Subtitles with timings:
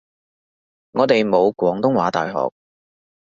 [0.93, 2.51] 我哋冇廣東話大學